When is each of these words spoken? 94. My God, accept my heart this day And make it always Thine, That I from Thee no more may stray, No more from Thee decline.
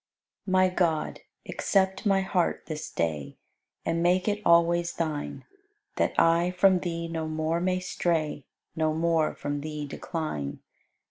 94. 0.47 0.51
My 0.59 0.73
God, 0.75 1.19
accept 1.47 2.07
my 2.07 2.21
heart 2.21 2.63
this 2.65 2.89
day 2.89 3.37
And 3.85 4.01
make 4.01 4.27
it 4.27 4.41
always 4.43 4.93
Thine, 4.93 5.45
That 5.97 6.19
I 6.19 6.49
from 6.49 6.79
Thee 6.79 7.07
no 7.07 7.27
more 7.27 7.59
may 7.61 7.79
stray, 7.79 8.47
No 8.75 8.95
more 8.95 9.35
from 9.35 9.61
Thee 9.61 9.85
decline. 9.85 10.61